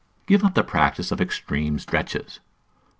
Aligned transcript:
Give 0.25 0.43
up 0.43 0.55
the 0.55 0.63
practice 0.63 1.11
of 1.11 1.21
extreme 1.21 1.77
stretches. 1.77 2.39